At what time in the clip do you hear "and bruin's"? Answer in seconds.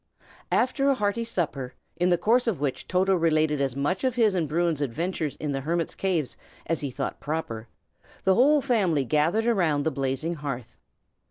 4.33-4.81